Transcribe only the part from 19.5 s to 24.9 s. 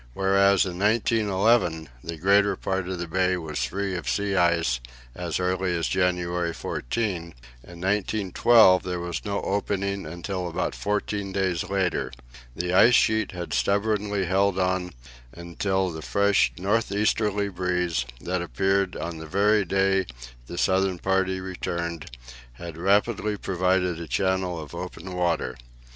day the southern party returned, had rapidly provided a channel of